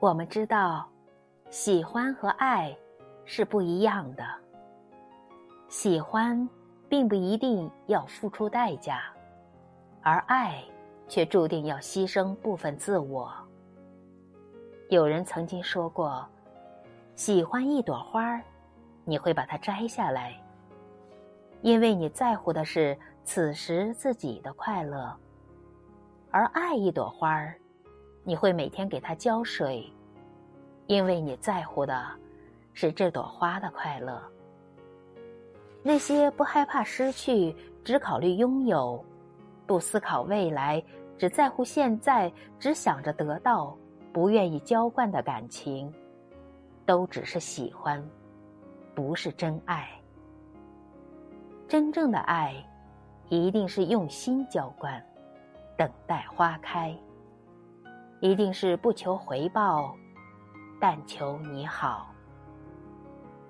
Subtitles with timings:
[0.00, 0.88] 我们知道，
[1.50, 2.74] 喜欢和爱
[3.26, 4.24] 是不一样的。
[5.68, 6.48] 喜欢
[6.88, 9.02] 并不一定要付出代价，
[10.00, 10.64] 而爱
[11.06, 13.30] 却注定要牺牲部分自我。
[14.88, 16.26] 有人曾经说过，
[17.14, 18.40] 喜欢一朵花，
[19.04, 20.34] 你会把它摘下来，
[21.60, 25.14] 因为你在乎的是此时自己的快乐；
[26.30, 27.59] 而爱一朵花儿。
[28.30, 29.84] 你会每天给它浇水，
[30.86, 32.06] 因为你在乎的
[32.72, 34.22] 是这朵花的快乐。
[35.82, 39.04] 那些不害怕失去、只考虑拥有、
[39.66, 40.80] 不思考未来、
[41.18, 43.76] 只在乎现在、只想着得到、
[44.12, 45.92] 不愿意浇灌的感情，
[46.86, 48.00] 都只是喜欢，
[48.94, 49.90] 不是真爱。
[51.66, 52.54] 真正的爱，
[53.28, 55.04] 一定是用心浇灌，
[55.76, 56.96] 等待花开。
[58.20, 59.96] 一定是不求回报，
[60.78, 62.06] 但求你好。